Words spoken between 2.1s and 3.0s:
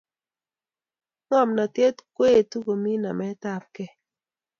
koetu komi